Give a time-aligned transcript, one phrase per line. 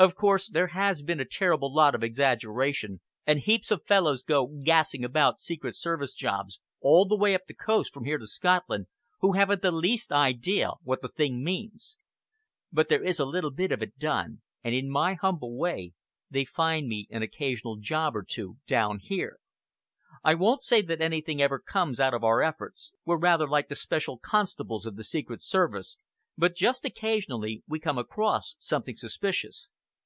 [0.00, 4.46] Of course, there has been a terrible lot of exaggeration, and heaps of fellows go
[4.64, 8.86] gassing about secret service jobs, all the way up the coast from here to Scotland,
[9.22, 11.96] who haven't the least idea what the thing means.
[12.70, 15.94] But there is a little bit of it done, and in my humble way
[16.30, 19.40] they find me an occasional job or two down here.
[20.22, 24.16] I won't say that anything ever comes of our efforts we're rather like the special
[24.16, 25.96] constables of the secret service
[26.36, 29.70] but just occasionally we come across something suspicious."